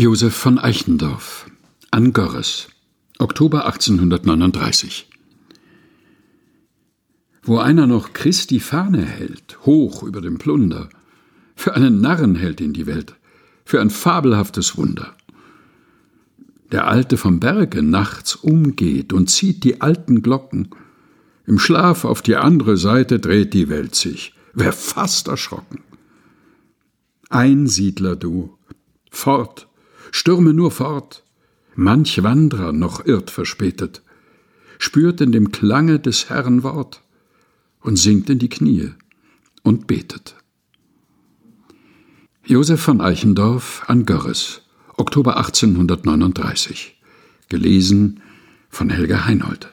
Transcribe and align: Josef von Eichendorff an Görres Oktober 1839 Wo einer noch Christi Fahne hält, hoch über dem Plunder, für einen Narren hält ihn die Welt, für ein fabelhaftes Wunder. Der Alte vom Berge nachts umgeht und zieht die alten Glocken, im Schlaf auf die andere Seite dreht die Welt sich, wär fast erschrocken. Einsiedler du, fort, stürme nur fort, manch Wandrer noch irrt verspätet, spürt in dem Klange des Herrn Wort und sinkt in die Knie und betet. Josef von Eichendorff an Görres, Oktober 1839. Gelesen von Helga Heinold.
Josef 0.00 0.34
von 0.34 0.58
Eichendorff 0.58 1.44
an 1.90 2.14
Görres 2.14 2.68
Oktober 3.18 3.66
1839 3.66 5.06
Wo 7.42 7.58
einer 7.58 7.86
noch 7.86 8.14
Christi 8.14 8.60
Fahne 8.60 9.04
hält, 9.04 9.58
hoch 9.66 10.02
über 10.02 10.22
dem 10.22 10.38
Plunder, 10.38 10.88
für 11.54 11.74
einen 11.74 12.00
Narren 12.00 12.34
hält 12.34 12.62
ihn 12.62 12.72
die 12.72 12.86
Welt, 12.86 13.14
für 13.66 13.78
ein 13.82 13.90
fabelhaftes 13.90 14.78
Wunder. 14.78 15.14
Der 16.72 16.86
Alte 16.86 17.18
vom 17.18 17.38
Berge 17.38 17.82
nachts 17.82 18.36
umgeht 18.36 19.12
und 19.12 19.28
zieht 19.28 19.64
die 19.64 19.82
alten 19.82 20.22
Glocken, 20.22 20.70
im 21.44 21.58
Schlaf 21.58 22.06
auf 22.06 22.22
die 22.22 22.36
andere 22.36 22.78
Seite 22.78 23.18
dreht 23.20 23.52
die 23.52 23.68
Welt 23.68 23.94
sich, 23.94 24.32
wär 24.54 24.72
fast 24.72 25.28
erschrocken. 25.28 25.82
Einsiedler 27.28 28.16
du, 28.16 28.56
fort, 29.10 29.66
stürme 30.10 30.52
nur 30.54 30.70
fort, 30.70 31.24
manch 31.74 32.22
Wandrer 32.22 32.72
noch 32.72 33.04
irrt 33.04 33.30
verspätet, 33.30 34.02
spürt 34.78 35.20
in 35.20 35.32
dem 35.32 35.52
Klange 35.52 35.98
des 35.98 36.30
Herrn 36.30 36.62
Wort 36.62 37.02
und 37.80 37.96
sinkt 37.96 38.30
in 38.30 38.38
die 38.38 38.48
Knie 38.48 38.90
und 39.62 39.86
betet. 39.86 40.36
Josef 42.44 42.80
von 42.80 43.00
Eichendorff 43.00 43.84
an 43.86 44.06
Görres, 44.06 44.62
Oktober 44.96 45.36
1839. 45.36 47.00
Gelesen 47.48 48.20
von 48.68 48.90
Helga 48.90 49.24
Heinold. 49.24 49.68